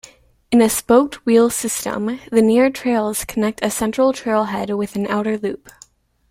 [0.49, 5.69] In a spoked-wheel system, linear trails connect a central trailhead with an outer loop.